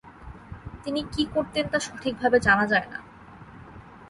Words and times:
তিনি 0.83 1.01
কী 1.13 1.23
করতেন 1.25 1.65
তা 1.67 1.79
সঠিক 1.79 2.13
ভাবে 2.21 2.37
জানা 2.39 2.65
যায় 2.67 2.87
না। 2.91 2.99